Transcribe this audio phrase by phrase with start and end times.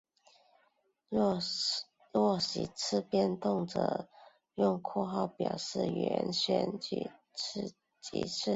[1.09, 4.09] 若席次变动则
[4.55, 7.67] 用括号表示原选举席
[8.23, 8.39] 次。